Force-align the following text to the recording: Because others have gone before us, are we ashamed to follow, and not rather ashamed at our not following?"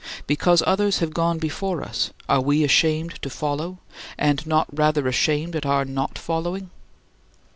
Because 0.25 0.63
others 0.65 0.97
have 0.97 1.13
gone 1.13 1.37
before 1.37 1.83
us, 1.83 2.09
are 2.27 2.41
we 2.41 2.63
ashamed 2.63 3.21
to 3.21 3.29
follow, 3.29 3.77
and 4.17 4.47
not 4.47 4.65
rather 4.73 5.07
ashamed 5.07 5.55
at 5.55 5.63
our 5.63 5.85
not 5.85 6.17
following?" 6.17 6.71